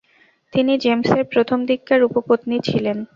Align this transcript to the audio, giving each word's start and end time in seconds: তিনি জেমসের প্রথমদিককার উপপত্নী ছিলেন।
তিনি 0.53 0.73
জেমসের 0.83 1.23
প্রথমদিককার 1.33 1.99
উপপত্নী 2.09 2.57
ছিলেন। 2.67 2.97